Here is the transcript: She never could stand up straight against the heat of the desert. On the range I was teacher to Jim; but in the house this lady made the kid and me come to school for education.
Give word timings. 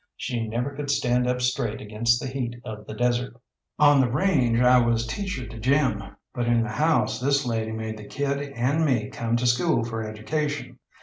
She 0.17 0.47
never 0.47 0.71
could 0.75 0.89
stand 0.89 1.27
up 1.27 1.41
straight 1.41 1.79
against 1.79 2.19
the 2.19 2.27
heat 2.27 2.55
of 2.65 2.87
the 2.87 2.95
desert. 2.95 3.35
On 3.77 4.01
the 4.01 4.09
range 4.09 4.59
I 4.59 4.79
was 4.79 5.05
teacher 5.05 5.45
to 5.45 5.59
Jim; 5.59 6.01
but 6.33 6.47
in 6.47 6.63
the 6.63 6.69
house 6.71 7.19
this 7.19 7.45
lady 7.45 7.71
made 7.71 7.97
the 7.99 8.05
kid 8.07 8.41
and 8.55 8.83
me 8.83 9.11
come 9.11 9.35
to 9.35 9.45
school 9.45 9.83
for 9.83 10.01
education. 10.03 10.79